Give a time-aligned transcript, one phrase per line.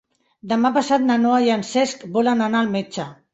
[0.53, 3.07] Demà passat na Noa i en Cesc volen anar al metge.